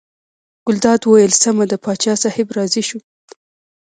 [0.65, 2.99] ګلداد وویل سمه ده پاچا صاحب راضي شو.